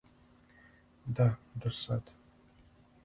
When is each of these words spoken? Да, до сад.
Да, 1.15 1.27
до 1.61 1.69
сад. 1.81 2.15